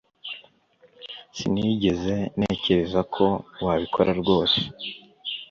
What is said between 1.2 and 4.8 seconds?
Sinigeze ntekereza ko wabikoze rwose